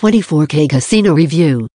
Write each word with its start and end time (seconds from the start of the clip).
24K 0.00 0.70
Casino 0.70 1.12
Review 1.12 1.68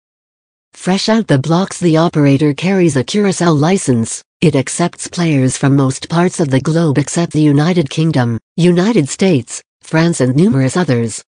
Fresh 0.73 1.09
out 1.09 1.27
the 1.27 1.37
blocks 1.37 1.79
the 1.79 1.97
operator 1.97 2.55
carries 2.55 2.95
a 2.95 3.03
Curacao 3.03 3.51
license. 3.51 4.23
It 4.41 4.55
accepts 4.55 5.07
players 5.07 5.55
from 5.57 5.75
most 5.75 6.09
parts 6.09 6.39
of 6.39 6.49
the 6.49 6.59
globe 6.59 6.97
except 6.97 7.33
the 7.33 7.41
United 7.43 7.87
Kingdom, 7.87 8.39
United 8.57 9.07
States, 9.09 9.61
France 9.83 10.21
and 10.21 10.35
numerous 10.35 10.75
others. 10.75 11.23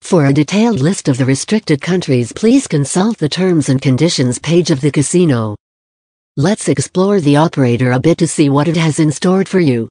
For 0.00 0.26
a 0.26 0.32
detailed 0.32 0.78
list 0.78 1.08
of 1.08 1.18
the 1.18 1.24
restricted 1.24 1.80
countries 1.80 2.32
please 2.32 2.68
consult 2.68 3.18
the 3.18 3.28
terms 3.28 3.68
and 3.68 3.82
conditions 3.82 4.38
page 4.38 4.70
of 4.70 4.80
the 4.80 4.92
casino. 4.92 5.56
Let's 6.36 6.68
explore 6.68 7.20
the 7.20 7.38
operator 7.38 7.90
a 7.90 7.98
bit 7.98 8.18
to 8.18 8.28
see 8.28 8.48
what 8.48 8.68
it 8.68 8.76
has 8.76 9.00
in 9.00 9.10
store 9.10 9.44
for 9.44 9.58
you. 9.58 9.88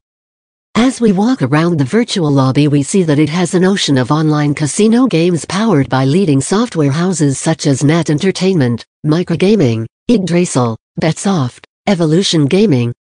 As 0.75 0.99
we 0.99 1.11
walk 1.11 1.41
around 1.41 1.77
the 1.77 1.85
virtual 1.85 2.31
lobby 2.31 2.67
we 2.67 2.83
see 2.83 3.03
that 3.03 3.19
it 3.19 3.29
has 3.29 3.53
an 3.53 3.63
ocean 3.63 3.97
of 3.97 4.11
online 4.11 4.53
casino 4.53 5.05
games 5.05 5.45
powered 5.45 5.87
by 5.89 6.05
leading 6.05 6.41
software 6.41 6.91
houses 6.91 7.39
such 7.39 7.67
as 7.67 7.83
Net 7.83 8.09
Entertainment, 8.09 8.85
Microgaming, 9.05 9.85
Yggdrasil, 10.09 10.77
Betsoft, 10.99 11.65
Evolution 11.87 12.45
Gaming, 12.45 12.93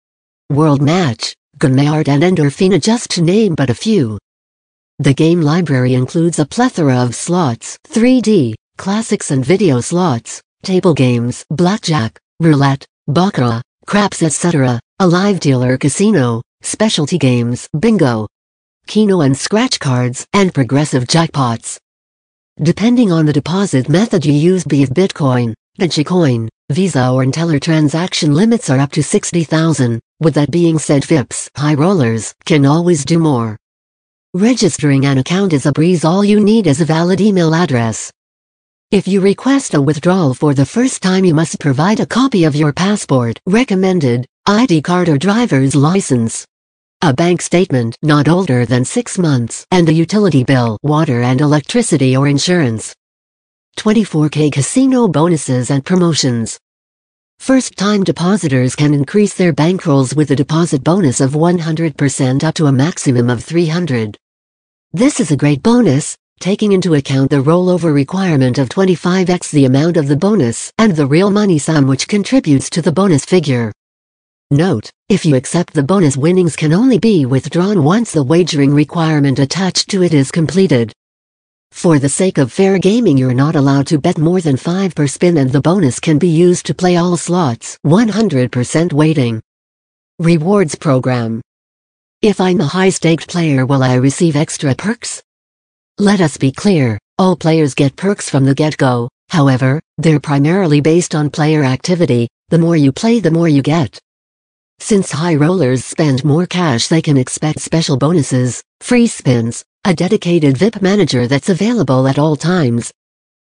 World 0.49 0.81
Match, 0.81 1.33
Gunmayart 1.57 2.07
and 2.07 2.23
Endorfina 2.23 2.81
just 2.81 3.09
to 3.11 3.21
name 3.21 3.55
but 3.55 3.69
a 3.69 3.73
few. 3.75 4.17
The 4.99 5.13
game 5.13 5.41
library 5.41 5.93
includes 5.93 6.39
a 6.39 6.45
plethora 6.45 6.97
of 6.97 7.15
slots, 7.15 7.77
3D, 7.89 8.53
classics 8.77 9.31
and 9.31 9.43
video 9.43 9.81
slots, 9.81 10.41
table 10.63 10.93
games, 10.93 11.45
blackjack, 11.49 12.19
roulette, 12.39 12.85
baccarat, 13.07 13.61
craps 13.85 14.23
etc., 14.23 14.79
a 14.99 15.07
live 15.07 15.39
dealer 15.39 15.77
casino, 15.77 16.41
specialty 16.61 17.17
games, 17.17 17.67
bingo, 17.79 18.27
keno 18.87 19.21
and 19.21 19.37
scratch 19.37 19.79
cards, 19.79 20.25
and 20.33 20.53
progressive 20.53 21.05
jackpots. 21.05 21.79
Depending 22.61 23.11
on 23.11 23.25
the 23.25 23.33
deposit 23.33 23.89
method 23.89 24.25
you 24.25 24.33
use 24.33 24.63
be 24.63 24.83
it 24.83 24.89
Bitcoin, 24.89 25.53
Dogecoin, 25.79 26.49
Visa 26.69 27.09
or 27.09 27.25
Teller 27.25 27.59
transaction 27.59 28.33
limits 28.33 28.69
are 28.69 28.79
up 28.79 28.91
to 28.91 29.01
60,000, 29.01 29.99
with 30.19 30.33
that 30.33 30.51
being 30.51 30.77
said 30.77 31.03
VIPs, 31.03 31.49
high 31.55 31.73
rollers, 31.73 32.35
can 32.45 32.65
always 32.65 33.05
do 33.05 33.17
more. 33.17 33.57
Registering 34.33 35.05
an 35.05 35.17
account 35.17 35.53
is 35.53 35.65
a 35.65 35.71
breeze 35.71 36.05
all 36.05 36.23
you 36.23 36.39
need 36.39 36.67
is 36.67 36.81
a 36.81 36.85
valid 36.85 37.21
email 37.21 37.55
address. 37.55 38.11
If 38.91 39.07
you 39.07 39.21
request 39.21 39.73
a 39.73 39.81
withdrawal 39.81 40.33
for 40.33 40.53
the 40.53 40.65
first 40.65 41.01
time 41.01 41.23
you 41.23 41.33
must 41.33 41.59
provide 41.59 42.01
a 42.01 42.05
copy 42.05 42.43
of 42.43 42.55
your 42.55 42.73
passport, 42.73 43.39
recommended, 43.45 44.25
ID 44.45 44.81
card 44.81 45.07
or 45.07 45.17
driver's 45.17 45.75
license 45.75 46.45
a 47.03 47.11
bank 47.11 47.41
statement 47.41 47.97
not 48.03 48.27
older 48.27 48.63
than 48.63 48.85
six 48.85 49.17
months, 49.17 49.65
and 49.71 49.89
a 49.89 49.93
utility 49.93 50.43
bill, 50.43 50.77
water 50.83 51.23
and 51.23 51.41
electricity 51.41 52.15
or 52.15 52.27
insurance. 52.27 52.95
24K 53.77 54.51
Casino 54.51 55.07
Bonuses 55.07 55.71
and 55.71 55.83
Promotions 55.83 56.59
First-time 57.39 58.03
depositors 58.03 58.75
can 58.75 58.93
increase 58.93 59.33
their 59.33 59.51
bankrolls 59.51 60.15
with 60.15 60.29
a 60.29 60.35
deposit 60.35 60.83
bonus 60.83 61.21
of 61.21 61.31
100% 61.31 62.43
up 62.43 62.53
to 62.53 62.67
a 62.67 62.71
maximum 62.71 63.31
of 63.31 63.43
300. 63.43 64.15
This 64.93 65.19
is 65.19 65.31
a 65.31 65.37
great 65.37 65.63
bonus, 65.63 66.15
taking 66.39 66.71
into 66.71 66.93
account 66.93 67.31
the 67.31 67.37
rollover 67.37 67.91
requirement 67.91 68.59
of 68.59 68.69
25x 68.69 69.49
the 69.49 69.65
amount 69.65 69.97
of 69.97 70.07
the 70.07 70.15
bonus 70.15 70.71
and 70.77 70.95
the 70.95 71.07
real 71.07 71.31
money 71.31 71.57
sum 71.57 71.87
which 71.87 72.07
contributes 72.07 72.69
to 72.69 72.81
the 72.83 72.91
bonus 72.91 73.25
figure. 73.25 73.71
Note, 74.53 74.91
if 75.07 75.25
you 75.25 75.37
accept 75.37 75.73
the 75.73 75.81
bonus 75.81 76.17
winnings 76.17 76.57
can 76.57 76.73
only 76.73 76.99
be 76.99 77.25
withdrawn 77.25 77.85
once 77.85 78.11
the 78.11 78.21
wagering 78.21 78.73
requirement 78.73 79.39
attached 79.39 79.89
to 79.89 80.03
it 80.03 80.13
is 80.13 80.29
completed. 80.29 80.91
For 81.71 81.99
the 81.99 82.09
sake 82.09 82.37
of 82.37 82.51
fair 82.51 82.77
gaming 82.77 83.17
you're 83.17 83.33
not 83.33 83.55
allowed 83.55 83.87
to 83.87 83.97
bet 83.97 84.17
more 84.17 84.41
than 84.41 84.57
5 84.57 84.93
per 84.93 85.07
spin 85.07 85.37
and 85.37 85.49
the 85.49 85.61
bonus 85.61 86.01
can 86.01 86.19
be 86.19 86.27
used 86.27 86.65
to 86.65 86.73
play 86.73 86.97
all 86.97 87.15
slots, 87.15 87.77
100% 87.85 88.91
weighting. 88.91 89.41
Rewards 90.19 90.75
Program 90.75 91.39
If 92.21 92.41
I'm 92.41 92.59
a 92.59 92.65
high-staked 92.65 93.29
player 93.29 93.65
will 93.65 93.83
I 93.83 93.93
receive 93.95 94.35
extra 94.35 94.75
perks? 94.75 95.23
Let 95.97 96.19
us 96.19 96.35
be 96.35 96.51
clear, 96.51 96.99
all 97.17 97.37
players 97.37 97.73
get 97.73 97.95
perks 97.95 98.29
from 98.29 98.43
the 98.43 98.53
get-go, 98.53 99.07
however, 99.29 99.79
they're 99.97 100.19
primarily 100.19 100.81
based 100.81 101.15
on 101.15 101.29
player 101.29 101.63
activity, 101.63 102.27
the 102.49 102.59
more 102.59 102.75
you 102.75 102.91
play 102.91 103.21
the 103.21 103.31
more 103.31 103.47
you 103.47 103.61
get. 103.61 103.97
Since 104.81 105.11
high 105.11 105.35
rollers 105.35 105.85
spend 105.85 106.25
more 106.25 106.47
cash 106.47 106.87
they 106.87 107.03
can 107.03 107.15
expect 107.15 107.59
special 107.59 107.97
bonuses, 107.97 108.63
free 108.81 109.05
spins, 109.05 109.63
a 109.85 109.93
dedicated 109.93 110.57
VIP 110.57 110.81
manager 110.81 111.27
that's 111.27 111.49
available 111.49 112.07
at 112.07 112.17
all 112.17 112.35
times, 112.35 112.91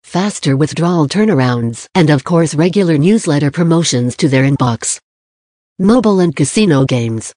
faster 0.05 0.57
withdrawal 0.57 1.09
turnarounds, 1.09 1.87
and 1.97 2.09
of 2.09 2.23
course 2.23 2.55
regular 2.55 2.97
newsletter 2.97 3.51
promotions 3.51 4.17
to 4.17 4.29
their 4.29 4.45
inbox. 4.45 5.01
Mobile 5.81 6.21
and 6.21 6.37
casino 6.37 6.85
games. 6.85 7.35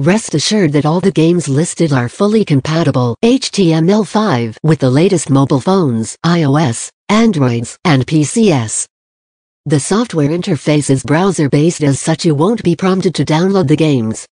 Rest 0.00 0.34
assured 0.34 0.72
that 0.72 0.86
all 0.86 1.00
the 1.00 1.12
games 1.12 1.46
listed 1.46 1.92
are 1.92 2.08
fully 2.08 2.42
compatible 2.44 3.16
HTML5 3.22 4.56
with 4.62 4.78
the 4.78 4.90
latest 4.90 5.28
mobile 5.28 5.60
phones, 5.60 6.16
iOS, 6.24 6.90
Androids, 7.10 7.76
and 7.84 8.06
PCS. 8.06 8.88
The 9.66 9.78
software 9.78 10.30
interface 10.30 10.88
is 10.88 11.02
browser-based 11.02 11.82
as 11.82 12.00
such 12.00 12.24
you 12.24 12.34
won't 12.34 12.62
be 12.62 12.74
prompted 12.74 13.14
to 13.16 13.26
download 13.26 13.68
the 13.68 13.76
games. 13.76 14.26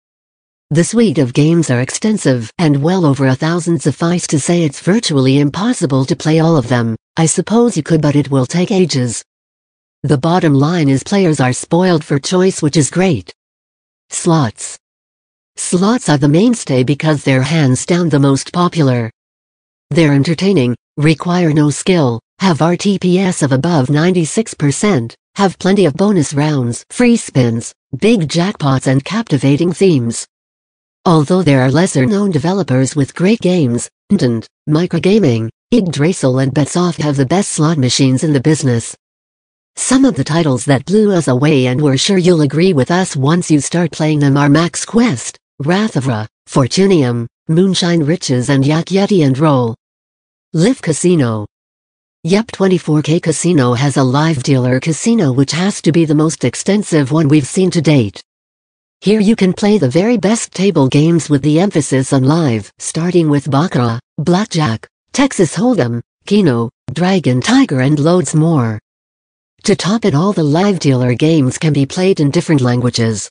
The 0.71 0.83
suite 0.83 1.19
of 1.19 1.35
games 1.35 1.69
are 1.69 1.83
extensive, 1.83 2.51
and 2.57 2.83
well 2.83 3.05
over 3.05 3.27
a 3.27 3.35
thousand 3.35 3.83
suffice 3.83 4.27
to 4.29 4.41
say 4.41 4.63
it's 4.63 4.81
virtually 4.81 5.39
impossible 5.39 6.07
to 6.07 6.17
play 6.17 6.41
all 6.41 6.57
of 6.57 6.69
them. 6.69 6.97
I 7.19 7.27
suppose 7.27 7.77
you 7.77 7.83
could 7.83 8.01
but 8.01 8.17
it 8.17 8.31
will 8.31 8.47
take 8.47 8.71
ages. 8.71 9.23
The 10.03 10.17
bottom 10.17 10.55
line 10.55 10.89
is 10.89 11.03
players 11.03 11.41
are 11.41 11.53
spoiled 11.53 12.05
for 12.05 12.19
choice 12.19 12.63
which 12.63 12.79
is 12.79 12.91
great. 12.91 13.35
Slots. 14.09 14.79
Slots 15.57 16.09
are 16.09 16.17
the 16.17 16.29
mainstay 16.29 16.85
because 16.85 17.23
they're 17.23 17.43
hands 17.43 17.85
down 17.85 18.09
the 18.09 18.19
most 18.19 18.51
popular. 18.51 19.11
They're 19.91 20.15
entertaining, 20.15 20.75
require 20.99 21.53
no 21.53 21.71
skill, 21.71 22.21
have 22.41 22.59
RTPS 22.59 23.45
of 23.45 23.53
above 23.53 23.87
96%, 23.87 25.15
have 25.37 25.59
plenty 25.59 25.85
of 25.85 25.95
bonus 25.95 26.35
rounds, 26.35 26.85
free 26.91 27.17
spins, 27.17 27.73
big 27.97 28.29
jackpots 28.29 28.89
and 28.89 29.05
captivating 29.05 29.73
themes. 29.73 30.27
Although 31.07 31.43
there 31.43 31.63
are 31.63 31.71
lesser-known 31.71 32.33
developers 32.33 32.97
with 32.97 33.15
great 33.15 33.41
games, 33.41 33.89
and 34.11 34.45
Microgaming, 34.69 35.49
Yggdrasil 35.71 36.41
and 36.41 36.53
Betsoft 36.53 37.01
have 37.01 37.17
the 37.17 37.25
best 37.25 37.53
slot 37.53 37.79
machines 37.79 38.25
in 38.25 38.33
the 38.33 38.41
business. 38.41 38.97
Some 39.77 40.05
of 40.05 40.17
the 40.17 40.25
titles 40.25 40.65
that 40.65 40.85
blew 40.85 41.13
us 41.13 41.29
away 41.29 41.69
and 41.69 41.81
we're 41.81 41.97
sure 41.97 42.19
you'll 42.19 42.41
agree 42.41 42.73
with 42.73 42.91
us 42.91 43.15
once 43.15 43.53
you 43.53 43.61
start 43.61 43.93
playing 43.93 44.19
them 44.19 44.37
are 44.37 44.49
Max 44.49 44.85
Quest, 44.85 45.39
Wrath 45.61 45.95
of 45.95 46.09
Ra, 46.09 46.27
Fortunium, 46.49 47.29
Moonshine 47.49 48.03
Riches 48.03 48.49
and 48.49 48.67
Yak 48.67 48.87
Yeti 48.87 49.25
and 49.25 49.39
Roll. 49.39 49.77
Live 50.55 50.81
Casino, 50.81 51.45
Yep 52.25 52.47
24K 52.47 53.23
Casino 53.23 53.75
has 53.75 53.99
a 53.99 54.03
live 54.03 54.43
dealer 54.43 54.81
casino 54.81 55.31
which 55.31 55.53
has 55.53 55.83
to 55.83 55.93
be 55.93 56.07
the 56.07 56.15
most 56.15 56.43
extensive 56.43 57.13
one 57.13 57.29
we've 57.29 57.47
seen 57.47 57.71
to 57.71 57.83
date. 57.83 58.23
Here 59.03 59.21
you 59.21 59.37
can 59.37 59.53
play 59.53 59.77
the 59.77 59.91
very 59.91 60.17
best 60.17 60.55
table 60.55 60.89
games 60.89 61.29
with 61.29 61.43
the 61.43 61.61
emphasis 61.61 62.15
on 62.15 62.23
live, 62.23 62.73
starting 62.79 63.29
with 63.29 63.51
Baccarat, 63.51 64.01
Blackjack, 64.17 64.89
Texas 65.13 65.55
Hold'em, 65.55 66.01
Keno, 66.25 66.71
Dragon 66.95 67.43
Tiger 67.43 67.81
and 67.81 67.99
loads 67.99 68.35
more. 68.35 68.81
To 69.65 69.77
top 69.77 70.07
it 70.07 70.15
all 70.15 70.33
the 70.33 70.45
live 70.45 70.79
dealer 70.79 71.13
games 71.13 71.59
can 71.59 71.75
be 71.75 71.85
played 71.85 72.21
in 72.21 72.31
different 72.31 72.63
languages. 72.63 73.29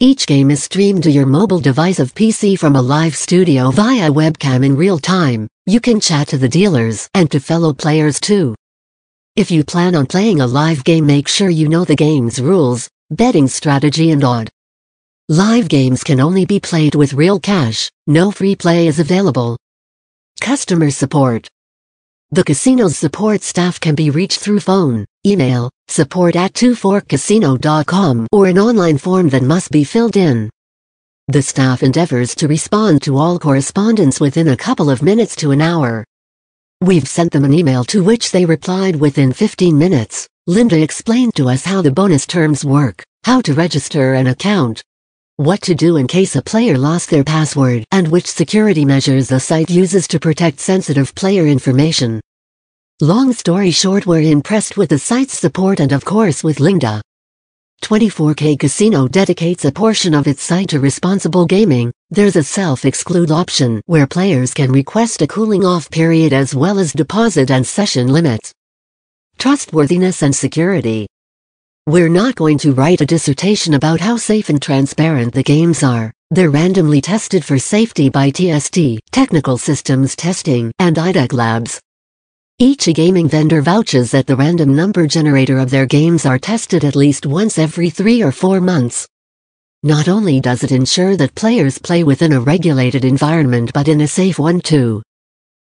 Each 0.00 0.28
game 0.28 0.52
is 0.52 0.62
streamed 0.62 1.02
to 1.02 1.10
your 1.10 1.26
mobile 1.26 1.58
device 1.58 1.98
of 1.98 2.14
PC 2.14 2.56
from 2.56 2.76
a 2.76 2.80
live 2.80 3.16
studio 3.16 3.72
via 3.72 4.08
webcam 4.08 4.64
in 4.64 4.76
real 4.76 4.96
time. 4.96 5.48
You 5.66 5.80
can 5.80 5.98
chat 5.98 6.28
to 6.28 6.38
the 6.38 6.48
dealers 6.48 7.10
and 7.14 7.28
to 7.32 7.40
fellow 7.40 7.72
players 7.72 8.20
too. 8.20 8.54
If 9.34 9.50
you 9.50 9.64
plan 9.64 9.96
on 9.96 10.06
playing 10.06 10.40
a 10.40 10.46
live 10.46 10.84
game 10.84 11.04
make 11.04 11.26
sure 11.26 11.50
you 11.50 11.68
know 11.68 11.84
the 11.84 11.96
game's 11.96 12.40
rules, 12.40 12.88
betting 13.10 13.48
strategy 13.48 14.12
and 14.12 14.22
odd. 14.22 14.48
Live 15.28 15.68
games 15.68 16.04
can 16.04 16.20
only 16.20 16.46
be 16.46 16.60
played 16.60 16.94
with 16.94 17.12
real 17.12 17.40
cash, 17.40 17.90
no 18.06 18.30
free 18.30 18.54
play 18.54 18.86
is 18.86 19.00
available. 19.00 19.58
Customer 20.40 20.92
support 20.92 21.48
the 22.30 22.44
casino's 22.44 22.96
support 22.96 23.42
staff 23.42 23.80
can 23.80 23.94
be 23.94 24.10
reached 24.10 24.40
through 24.40 24.60
phone, 24.60 25.06
email, 25.26 25.70
support 25.88 26.36
at 26.36 26.52
24casino.com 26.52 28.26
or 28.30 28.46
an 28.46 28.58
online 28.58 28.98
form 28.98 29.30
that 29.30 29.42
must 29.42 29.70
be 29.70 29.82
filled 29.82 30.16
in. 30.16 30.50
The 31.28 31.40
staff 31.40 31.82
endeavors 31.82 32.34
to 32.36 32.46
respond 32.46 33.02
to 33.02 33.16
all 33.16 33.38
correspondence 33.38 34.20
within 34.20 34.48
a 34.48 34.56
couple 34.56 34.90
of 34.90 35.02
minutes 35.02 35.36
to 35.36 35.52
an 35.52 35.62
hour. 35.62 36.04
We've 36.82 37.08
sent 37.08 37.32
them 37.32 37.44
an 37.44 37.54
email 37.54 37.82
to 37.84 38.04
which 38.04 38.30
they 38.30 38.44
replied 38.44 38.96
within 38.96 39.32
15 39.32 39.76
minutes. 39.76 40.28
Linda 40.46 40.80
explained 40.80 41.34
to 41.36 41.48
us 41.48 41.64
how 41.64 41.82
the 41.82 41.90
bonus 41.90 42.26
terms 42.26 42.64
work, 42.64 43.02
how 43.24 43.40
to 43.40 43.54
register 43.54 44.14
an 44.14 44.26
account, 44.26 44.82
what 45.38 45.62
to 45.62 45.72
do 45.72 45.98
in 45.98 46.08
case 46.08 46.34
a 46.34 46.42
player 46.42 46.76
lost 46.76 47.10
their 47.10 47.22
password, 47.22 47.84
and 47.92 48.08
which 48.08 48.26
security 48.26 48.84
measures 48.84 49.28
the 49.28 49.38
site 49.38 49.70
uses 49.70 50.08
to 50.08 50.18
protect 50.18 50.58
sensitive 50.58 51.14
player 51.14 51.46
information. 51.46 52.20
Long 53.00 53.32
story 53.32 53.70
short 53.70 54.04
we're 54.04 54.32
impressed 54.32 54.76
with 54.76 54.90
the 54.90 54.98
site's 54.98 55.38
support 55.38 55.78
and 55.78 55.92
of 55.92 56.04
course 56.04 56.42
with 56.42 56.58
Linda. 56.58 57.00
24K 57.82 58.58
Casino 58.58 59.06
dedicates 59.06 59.64
a 59.64 59.70
portion 59.70 60.12
of 60.12 60.26
its 60.26 60.42
site 60.42 60.70
to 60.70 60.80
responsible 60.80 61.46
gaming. 61.46 61.92
There's 62.10 62.34
a 62.34 62.42
self-exclude 62.42 63.30
option 63.30 63.80
where 63.86 64.08
players 64.08 64.52
can 64.52 64.72
request 64.72 65.22
a 65.22 65.28
cooling 65.28 65.64
off 65.64 65.88
period 65.88 66.32
as 66.32 66.52
well 66.52 66.80
as 66.80 66.92
deposit 66.92 67.52
and 67.52 67.64
session 67.64 68.08
limits. 68.08 68.52
Trustworthiness 69.38 70.22
and 70.22 70.34
security. 70.34 71.06
We're 71.88 72.10
not 72.10 72.34
going 72.34 72.58
to 72.58 72.74
write 72.74 73.00
a 73.00 73.06
dissertation 73.06 73.72
about 73.72 73.98
how 73.98 74.18
safe 74.18 74.50
and 74.50 74.60
transparent 74.60 75.32
the 75.32 75.42
games 75.42 75.82
are. 75.82 76.12
They're 76.30 76.50
randomly 76.50 77.00
tested 77.00 77.42
for 77.42 77.58
safety 77.58 78.10
by 78.10 78.28
TST, 78.28 79.00
Technical 79.10 79.56
Systems 79.56 80.14
Testing, 80.14 80.70
and 80.78 80.96
iTech 80.96 81.32
Labs. 81.32 81.80
Each 82.58 82.84
gaming 82.92 83.26
vendor 83.26 83.62
vouches 83.62 84.10
that 84.10 84.26
the 84.26 84.36
random 84.36 84.76
number 84.76 85.06
generator 85.06 85.56
of 85.56 85.70
their 85.70 85.86
games 85.86 86.26
are 86.26 86.38
tested 86.38 86.84
at 86.84 86.94
least 86.94 87.24
once 87.24 87.58
every 87.58 87.88
three 87.88 88.22
or 88.22 88.32
four 88.32 88.60
months. 88.60 89.08
Not 89.82 90.08
only 90.08 90.40
does 90.40 90.62
it 90.62 90.72
ensure 90.72 91.16
that 91.16 91.34
players 91.34 91.78
play 91.78 92.04
within 92.04 92.34
a 92.34 92.40
regulated 92.40 93.06
environment 93.06 93.70
but 93.72 93.88
in 93.88 94.02
a 94.02 94.06
safe 94.06 94.38
one 94.38 94.60
too. 94.60 95.02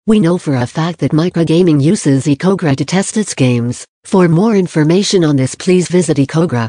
We 0.05 0.19
know 0.19 0.37
for 0.37 0.57
a 0.57 0.67
fact 0.67 0.99
that 0.99 1.11
Microgaming 1.11 1.81
uses 1.81 2.25
eCOGRA 2.25 2.75
to 2.75 2.85
test 2.85 3.17
its 3.17 3.33
games. 3.33 3.87
For 4.05 4.27
more 4.27 4.55
information 4.55 5.23
on 5.23 5.35
this 5.35 5.55
please 5.55 5.87
visit 5.87 6.17
eCOGRA. 6.17 6.67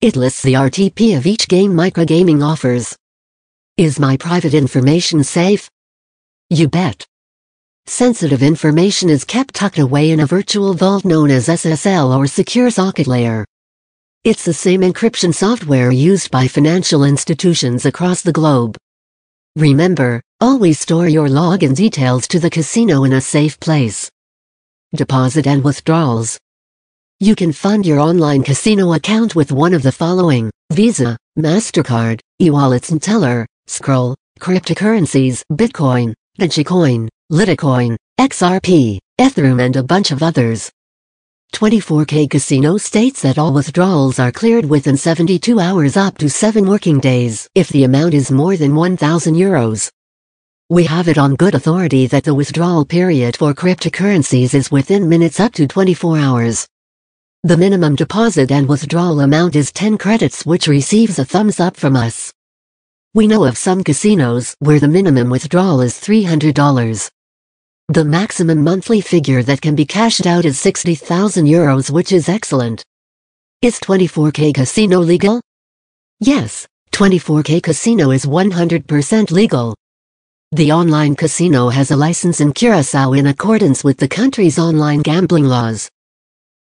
It 0.00 0.16
lists 0.16 0.42
the 0.42 0.52
RTP 0.52 1.16
of 1.16 1.26
each 1.26 1.48
game 1.48 1.72
Microgaming 1.72 2.44
offers. 2.44 2.96
Is 3.76 3.98
my 3.98 4.16
private 4.16 4.54
information 4.54 5.24
safe? 5.24 5.70
You 6.50 6.68
bet. 6.68 7.06
Sensitive 7.86 8.42
information 8.42 9.08
is 9.08 9.24
kept 9.24 9.54
tucked 9.54 9.78
away 9.78 10.10
in 10.10 10.20
a 10.20 10.26
virtual 10.26 10.74
vault 10.74 11.04
known 11.04 11.30
as 11.30 11.48
SSL 11.48 12.16
or 12.16 12.26
Secure 12.26 12.70
Socket 12.70 13.06
Layer. 13.06 13.46
It's 14.24 14.44
the 14.44 14.52
same 14.52 14.82
encryption 14.82 15.34
software 15.34 15.90
used 15.90 16.30
by 16.30 16.48
financial 16.48 17.04
institutions 17.04 17.86
across 17.86 18.20
the 18.20 18.32
globe. 18.32 18.76
Remember, 19.56 20.20
always 20.40 20.78
store 20.78 21.08
your 21.08 21.28
login 21.28 21.74
details 21.74 22.28
to 22.28 22.38
the 22.38 22.50
casino 22.50 23.04
in 23.04 23.14
a 23.14 23.20
safe 23.20 23.58
place. 23.58 24.10
Deposit 24.94 25.46
and 25.46 25.64
withdrawals. 25.64 26.38
You 27.20 27.34
can 27.34 27.52
fund 27.52 27.84
your 27.84 27.98
online 27.98 28.44
casino 28.44 28.92
account 28.92 29.34
with 29.34 29.50
one 29.50 29.74
of 29.74 29.82
the 29.82 29.90
following, 29.90 30.52
Visa, 30.72 31.16
MasterCard, 31.36 32.20
e-wallets 32.40 32.90
and 32.90 33.02
Teller, 33.02 33.44
Skrill, 33.66 34.14
cryptocurrencies, 34.38 35.42
Bitcoin, 35.50 36.14
Dogecoin, 36.38 37.08
Litecoin, 37.32 37.96
XRP, 38.20 38.98
Ethereum 39.20 39.60
and 39.60 39.74
a 39.74 39.82
bunch 39.82 40.12
of 40.12 40.22
others. 40.22 40.70
24K 41.54 42.30
Casino 42.30 42.76
states 42.76 43.22
that 43.22 43.36
all 43.36 43.52
withdrawals 43.52 44.20
are 44.20 44.30
cleared 44.30 44.66
within 44.66 44.96
72 44.96 45.58
hours 45.58 45.96
up 45.96 46.18
to 46.18 46.30
7 46.30 46.68
working 46.68 47.00
days 47.00 47.48
if 47.56 47.68
the 47.70 47.82
amount 47.82 48.14
is 48.14 48.30
more 48.30 48.56
than 48.56 48.76
1,000 48.76 49.34
euros. 49.34 49.90
We 50.70 50.84
have 50.84 51.08
it 51.08 51.18
on 51.18 51.34
good 51.34 51.56
authority 51.56 52.06
that 52.06 52.22
the 52.22 52.34
withdrawal 52.34 52.84
period 52.84 53.36
for 53.36 53.54
cryptocurrencies 53.54 54.54
is 54.54 54.70
within 54.70 55.08
minutes 55.08 55.40
up 55.40 55.52
to 55.54 55.66
24 55.66 56.16
hours. 56.16 56.68
The 57.44 57.56
minimum 57.56 57.94
deposit 57.94 58.50
and 58.50 58.68
withdrawal 58.68 59.20
amount 59.20 59.54
is 59.54 59.70
10 59.70 59.96
credits 59.96 60.44
which 60.44 60.66
receives 60.66 61.20
a 61.20 61.24
thumbs 61.24 61.60
up 61.60 61.76
from 61.76 61.94
us. 61.94 62.32
We 63.14 63.28
know 63.28 63.44
of 63.44 63.56
some 63.56 63.84
casinos 63.84 64.56
where 64.58 64.80
the 64.80 64.88
minimum 64.88 65.30
withdrawal 65.30 65.80
is 65.80 65.94
$300. 65.94 67.08
The 67.90 68.04
maximum 68.04 68.64
monthly 68.64 69.00
figure 69.00 69.44
that 69.44 69.60
can 69.60 69.76
be 69.76 69.86
cashed 69.86 70.26
out 70.26 70.46
is 70.46 70.58
60,000 70.58 71.46
euros 71.46 71.92
which 71.92 72.10
is 72.10 72.28
excellent. 72.28 72.82
Is 73.62 73.78
24K 73.78 74.52
Casino 74.52 74.98
legal? 74.98 75.40
Yes, 76.18 76.66
24K 76.90 77.62
Casino 77.62 78.10
is 78.10 78.26
100% 78.26 79.30
legal. 79.30 79.76
The 80.50 80.72
online 80.72 81.14
casino 81.14 81.68
has 81.68 81.92
a 81.92 81.96
license 81.96 82.40
in 82.40 82.52
Curacao 82.52 83.12
in 83.12 83.28
accordance 83.28 83.84
with 83.84 83.98
the 83.98 84.08
country's 84.08 84.58
online 84.58 85.02
gambling 85.02 85.44
laws. 85.44 85.88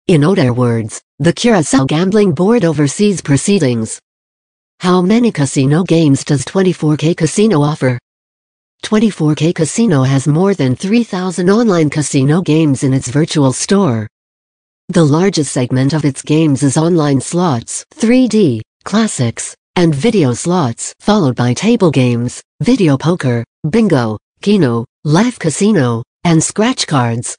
In 0.07 0.23
other 0.23 0.53
words, 0.53 1.01
the 1.19 1.33
Curacao 1.33 1.87
Gambling 1.87 2.35
Board 2.35 2.63
oversees 2.67 3.23
proceedings. 3.23 3.99
How 4.81 5.01
many 5.01 5.33
casino 5.33 5.83
games 5.83 6.25
does 6.25 6.45
24K 6.45 7.17
Casino 7.17 7.63
offer? 7.63 7.99
24K 8.85 9.55
Casino 9.55 10.03
has 10.03 10.29
more 10.29 10.53
than 10.53 10.77
3,000 10.77 11.49
online 11.49 11.89
casino 11.89 12.43
games 12.43 12.83
in 12.83 12.93
its 12.93 13.09
virtual 13.09 13.51
store. 13.55 14.07
The 14.91 15.03
largest 15.03 15.53
segment 15.53 15.95
of 15.95 16.05
its 16.05 16.21
games 16.21 16.63
is 16.63 16.77
online 16.77 17.23
slots, 17.23 17.87
3D, 17.95 18.61
classics, 18.85 19.57
and 19.75 19.95
video 19.95 20.35
slots, 20.35 20.93
followed 21.01 21.35
by 21.35 21.55
table 21.55 21.91
games, 21.91 22.43
video 22.61 22.99
poker, 22.99 23.43
bingo, 23.71 24.19
keno, 24.43 24.85
live 25.05 25.39
casino, 25.39 26.03
and 26.25 26.45
scratch 26.45 26.87
cards. 26.87 27.39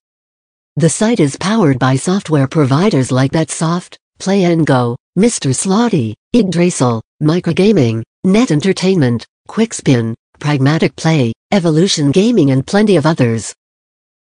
The 0.78 0.90
site 0.90 1.22
is 1.22 1.38
powered 1.38 1.80
by 1.80 1.96
software 1.96 2.50
providers 2.50 3.10
like 3.10 3.32
Betsoft, 3.32 3.96
Play 4.20 4.54
Go, 4.58 4.98
Mr. 5.18 5.56
Slotty, 5.56 6.16
Yggdrasil, 6.34 7.02
Microgaming, 7.24 8.04
Net 8.26 8.52
Entertainment, 8.52 9.26
Quickspin, 9.48 10.14
Pragmatic 10.38 10.98
Play, 10.98 11.32
Evolution 11.54 12.12
Gaming 12.12 12.52
and 12.52 12.68
plenty 12.68 12.98
of 12.98 13.06
others. 13.06 13.56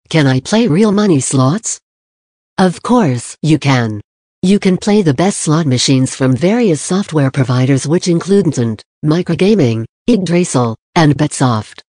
Can 0.09 0.25
I 0.25 0.39
play 0.39 0.65
real 0.65 0.91
money 0.91 1.19
slots? 1.19 1.79
Of 2.57 2.81
course, 2.81 3.37
you 3.43 3.59
can. 3.59 4.01
You 4.41 4.57
can 4.57 4.77
play 4.77 5.03
the 5.03 5.13
best 5.13 5.41
slot 5.41 5.67
machines 5.67 6.15
from 6.15 6.35
various 6.35 6.81
software 6.81 7.29
providers 7.29 7.85
which 7.85 8.07
include 8.07 8.47
Instant, 8.47 8.81
Microgaming, 9.05 9.85
Yggdrasil, 10.07 10.75
and 10.95 11.15
Betsoft. 11.15 11.81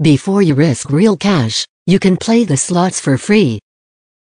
Before 0.00 0.40
you 0.40 0.54
risk 0.54 0.88
real 0.90 1.16
cash, 1.16 1.66
you 1.88 1.98
can 1.98 2.16
play 2.16 2.44
the 2.44 2.56
slots 2.56 3.00
for 3.00 3.18
free. 3.18 3.58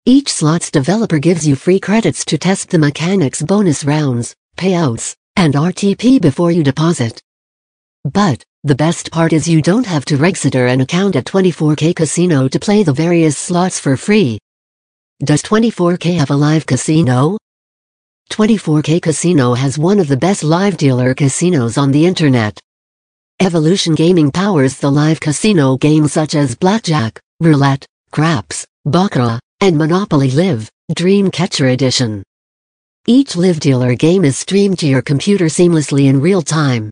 Each 0.07 0.33
slot's 0.33 0.71
developer 0.71 1.19
gives 1.19 1.47
you 1.47 1.55
free 1.55 1.79
credits 1.79 2.25
to 2.25 2.39
test 2.39 2.71
the 2.71 2.79
mechanics 2.79 3.43
bonus 3.43 3.85
rounds, 3.85 4.35
payouts, 4.57 5.15
and 5.37 5.53
RTP 5.53 6.23
before 6.23 6.51
you 6.51 6.63
deposit. 6.63 7.21
But, 8.05 8.43
the 8.65 8.75
best 8.75 9.13
part 9.13 9.35
is 9.35 9.47
you 9.47 9.61
don't 9.61 9.87
have 9.87 10.07
to 10.07 10.17
register 10.17 10.67
an 10.67 10.81
account 10.81 11.17
at 11.17 11.27
24K 11.27 11.95
Casino 11.95 12.49
to 12.49 12.59
play 12.59 12.83
the 12.83 12.95
various 12.95 13.37
slots 13.37 13.79
for 13.79 13.95
free. 13.99 14.39
Does 15.23 15.43
24K 15.43 16.17
have 16.17 16.31
a 16.31 16.37
live 16.37 16.65
casino? 16.65 17.37
24K 18.31 19.03
Casino 19.03 19.53
has 19.53 19.79
one 19.79 19.99
of 19.99 20.09
the 20.09 20.17
best 20.17 20.43
live 20.43 20.79
dealer 20.79 21.13
casinos 21.13 21.77
on 21.77 21.91
the 21.91 22.07
internet. 22.07 22.59
Evolution 23.39 23.95
Gaming 23.95 24.31
powers 24.31 24.79
the 24.79 24.91
live 24.91 25.21
casino 25.21 25.77
games 25.77 26.15
such 26.15 26.35
as 26.35 26.55
Blackjack, 26.55 27.21
Roulette, 27.41 27.85
Craps, 28.13 28.65
Baccarat, 28.87 29.41
and 29.63 29.77
Monopoly 29.77 30.31
Live, 30.31 30.71
Dream 30.95 31.31
Catcher 31.31 31.69
Edition. 31.69 32.23
Each 33.07 33.37
live 33.37 33.61
dealer 33.61 33.95
game 33.95 34.25
is 34.25 34.39
streamed 34.39 34.79
to 34.79 34.87
your 34.87 35.03
computer 35.03 35.47
seamlessly 35.47 36.09
in 36.09 36.21
real 36.21 36.41
time. 36.41 36.91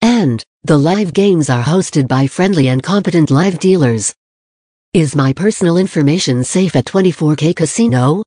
And, 0.00 0.42
the 0.64 0.78
live 0.78 1.12
games 1.12 1.50
are 1.50 1.62
hosted 1.62 2.08
by 2.08 2.26
friendly 2.26 2.68
and 2.68 2.82
competent 2.82 3.30
live 3.30 3.58
dealers. 3.58 4.14
Is 4.94 5.14
my 5.14 5.34
personal 5.34 5.76
information 5.76 6.44
safe 6.44 6.76
at 6.76 6.86
24K 6.86 7.54
Casino? 7.54 8.22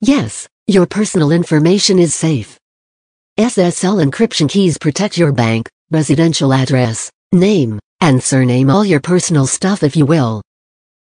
Yes, 0.00 0.48
your 0.66 0.86
personal 0.86 1.30
information 1.30 1.98
is 1.98 2.14
safe. 2.14 2.58
SSL 3.38 4.02
encryption 4.02 4.48
keys 4.48 4.78
protect 4.78 5.18
your 5.18 5.32
bank, 5.32 5.68
residential 5.90 6.54
address, 6.54 7.10
name, 7.32 7.78
and 8.00 8.22
surname 8.22 8.70
all 8.70 8.84
your 8.84 9.00
personal 9.00 9.46
stuff 9.46 9.82
if 9.82 9.94
you 9.94 10.06
will. 10.06 10.42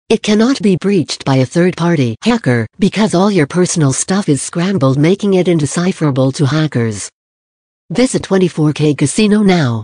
It 0.08 0.22
cannot 0.22 0.62
be 0.62 0.76
breached 0.76 1.24
by 1.24 1.38
a 1.38 1.44
third-party 1.44 2.14
hacker 2.22 2.68
because 2.78 3.12
all 3.12 3.28
your 3.28 3.48
personal 3.48 3.92
stuff 3.92 4.28
is 4.28 4.40
scrambled 4.40 4.98
making 4.98 5.34
it 5.34 5.48
indecipherable 5.48 6.30
to 6.34 6.46
hackers. 6.46 7.10
Visit 7.90 8.22
24K 8.22 8.96
Casino 8.96 9.42
now. 9.42 9.82